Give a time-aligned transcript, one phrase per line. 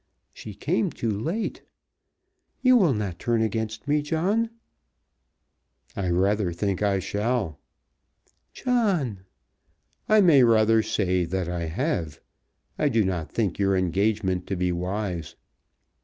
[0.33, 1.61] She came too late.
[2.63, 4.49] You will not turn against me, John?"
[5.95, 7.59] "I rather think I shall."
[8.51, 9.19] "John!"
[10.09, 12.19] "I may rather say that I have.
[12.79, 15.35] I do not think your engagement to be wise."